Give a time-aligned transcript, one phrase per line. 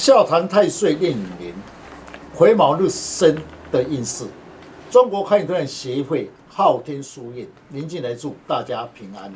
[0.00, 1.52] 笑谈太岁炼影年，
[2.34, 3.36] 癸卯日生
[3.70, 4.24] 的运势。
[4.90, 9.30] 中国看运协会昊天书院，宁静来祝大家平安。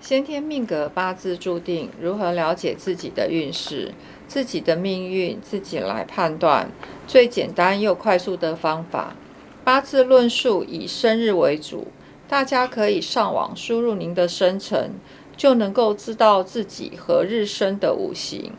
[0.00, 3.94] 先天命格八字注定，如何了解自己的运势、
[4.26, 6.68] 自己的命运，自己来判断。
[7.06, 9.14] 最简单又快速的方法，
[9.62, 11.86] 八字论述以生日为主，
[12.26, 14.94] 大家可以上网输入您的生辰，
[15.36, 18.50] 就能够知道自己何日生的五行。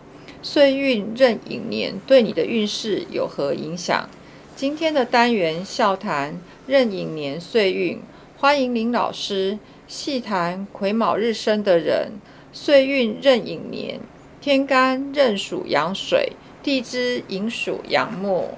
[0.50, 4.10] 岁运壬寅年对你的运势有何影响？
[4.56, 8.02] 今天的单元笑谈壬寅年岁运，
[8.38, 12.14] 欢迎林老师细谈癸卯日生的人，
[12.54, 14.00] 岁运壬寅年，
[14.40, 16.32] 天干壬属阳水，
[16.64, 18.52] 地支寅属阳木。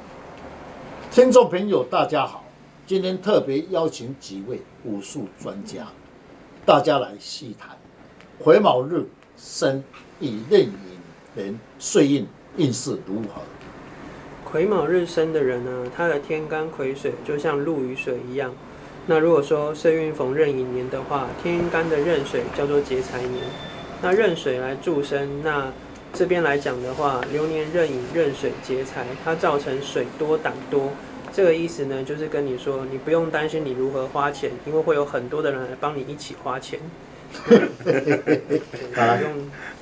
[1.09, 2.45] 听众朋友，大家好，
[2.86, 5.88] 今天特别邀请几位武术专家，
[6.67, 7.76] 大家来细谈
[8.38, 9.84] 癸卯日生
[10.20, 10.98] 以壬寅。
[11.36, 13.42] 年岁运运势如何？
[14.52, 18.52] 癸卯日生的人呢，他的天干癸水就像陆与水一样。
[19.06, 23.44] 那如果说岁运逢壬寅年的话，天干的壬水叫做劫财年。
[24.02, 25.72] 那壬水来助生，那
[26.14, 30.92] 这边来讲的话，流年壬寅壬水劫财，它造成水多胆多。
[31.31, 36.80] 这个意思呢，就是跟你说，你不用担心你如何花钱，因为会有很多的人来帮你一起花钱。
[38.95, 39.19] 啊，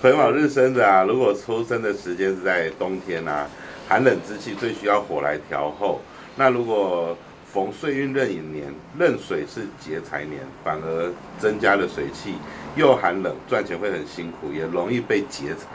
[0.01, 3.47] 癸卯日生的啊，如果出生的时间是在冬天啊，
[3.87, 6.01] 寒冷之气最需要火来调候。
[6.35, 7.17] 那如果
[7.51, 12.35] 逢岁运壬寅年，壬水是劫财年，反而增加了水气，
[12.75, 15.67] 又寒冷，赚钱会很辛苦，也容易被劫财。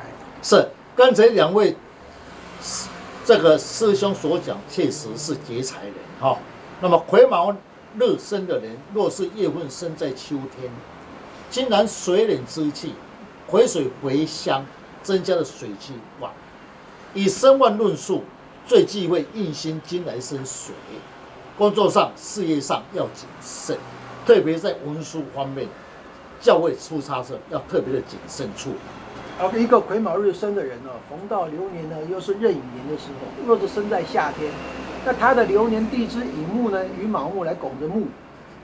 [0.43, 1.75] 是，刚才两位
[3.25, 6.39] 这个师兄所讲，确实是劫财人哈。
[6.81, 7.53] 那么癸卯
[7.99, 10.71] 日生的人，若是月份生在秋天。
[11.53, 12.95] 金然水冷之气，
[13.47, 14.65] 回水回香，
[15.03, 16.33] 增加了水气旺。
[17.13, 18.25] 以身旺论述，
[18.67, 20.75] 最忌讳印星金来生水。
[21.59, 23.77] 工作上、事业上要谨慎，
[24.25, 25.69] 特别在文书方面，
[26.41, 29.61] 较为出差时，要特别的谨慎处理。
[29.63, 34.51] 一个癸卯日生的人呢，逢到流年呢，又是壬寅年的时候，若是生在夏天，
[35.05, 38.07] 那他的流年地支乙木呢，与卯木来拱着木，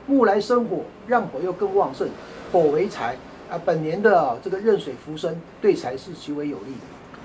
[0.09, 2.09] 木来生火，让火又更旺盛。
[2.51, 3.15] 火为财
[3.51, 6.81] 啊，本年的这个壬水浮生对财是极为有利的。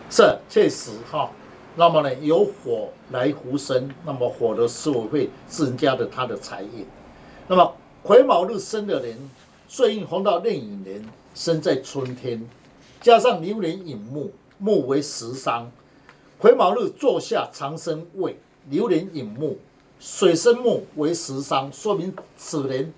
[0.09, 1.31] 是，确实哈。
[1.75, 6.85] 那么呢，有火来浮生，那么火的思维会增加的他的财运。
[7.47, 7.73] 那么
[8.03, 9.17] 癸卯日生的人，
[9.67, 12.45] 岁运逢到壬寅年，生在春天，
[13.01, 15.71] 加上流年引木，木为食伤。
[16.37, 18.37] 癸卯日坐下长生位，
[18.69, 19.57] 流年引木，
[19.99, 22.93] 水生木为食伤，说明此人。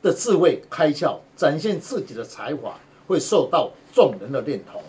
[0.00, 2.78] 的智慧开窍，展现自己的才华，
[3.08, 4.80] 会受到众人的认同。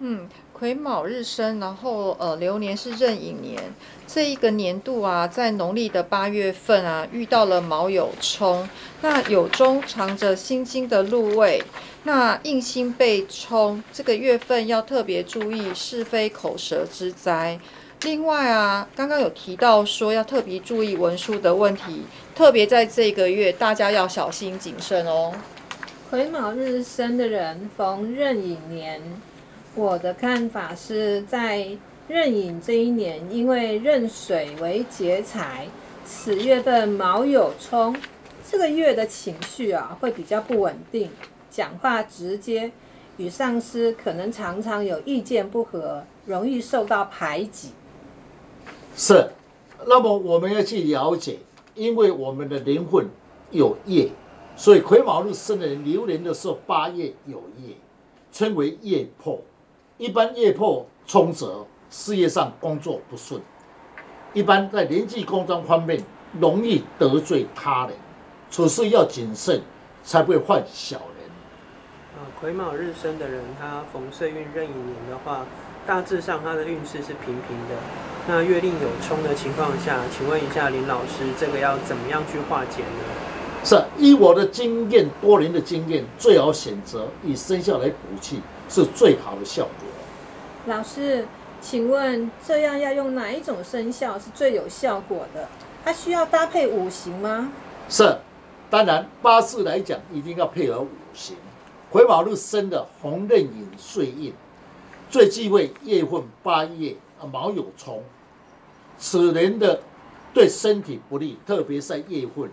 [0.00, 3.58] 嗯，癸卯日生，然后呃，流年是壬寅年，
[4.06, 8.68] 这一个年度啊，在农历的八月份啊，遇到了卯酉冲，
[9.00, 11.64] 那酉中藏着心经的禄位，
[12.02, 17.58] 那印星被冲，这个月份要特别注意是非口舌之灾。
[18.04, 22.02] 另外啊，刚刚有提到说要特别注意文书的问题，
[22.34, 25.32] 特别在这个月，大家要小心谨慎哦。
[26.10, 29.00] 癸卯日生的人逢壬寅年，
[29.76, 31.64] 我的看法是在
[32.08, 35.68] 壬寅这一年，因为壬水为劫财，
[36.04, 37.94] 此月份卯酉冲，
[38.50, 41.08] 这个月的情绪啊会比较不稳定，
[41.52, 42.72] 讲话直接，
[43.16, 47.70] 与上司可能常常有意见不合，容易受到排挤。
[48.94, 49.30] 是，
[49.86, 51.38] 那么我们要去了解，
[51.74, 53.06] 因为我们的灵魂
[53.50, 54.10] 有业，
[54.54, 57.74] 所以癸卯日生的人流年的时候八月有业，
[58.30, 59.40] 称为业破。
[59.96, 63.40] 一般业破冲折，事业上工作不顺，
[64.34, 66.02] 一般在人际工作方面
[66.38, 67.96] 容易得罪他人，
[68.50, 69.62] 处事要谨慎，
[70.02, 71.30] 才不会犯小人。
[72.14, 75.46] 啊，癸卯日生的人，他逢岁运壬寅年的话。
[75.86, 77.74] 大致上，他的运势是平平的。
[78.28, 83.64] 那月令有冲的情况下，请问一下林老师，这个要怎么样去化解呢？
[83.64, 89.72] 是，依我的经验，多年的经验，最好选择以生肖来补气，是最好的效果。
[90.66, 91.26] 老师，
[91.60, 95.48] 请问这样要用哪一种生肖是最有效果的？
[95.84, 97.52] 它需要搭配五行吗？
[97.88, 98.18] 是，
[98.70, 101.36] 当然八字来讲，一定要配合五行。
[101.90, 104.32] 癸卯日生的红刃寅岁印。
[105.12, 108.02] 最忌讳夜混八月啊卯酉冲，
[108.96, 109.78] 此人的
[110.32, 112.50] 对身体不利，特别在夜混。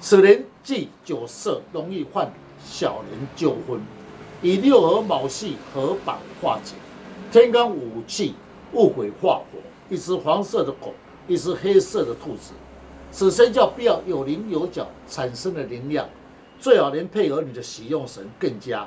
[0.00, 2.32] 此人忌酒色，容易患
[2.64, 3.80] 小人纠纷。
[4.42, 6.76] 以六合卯系合板化解，
[7.32, 8.36] 天干五气
[8.72, 9.58] 误会化火，
[9.90, 10.94] 一只黄色的狗，
[11.26, 12.52] 一只黑色的兔子。
[13.10, 16.08] 此生叫必要有棱有角，产生的能量，
[16.60, 18.86] 最好能配合你的喜用神更佳。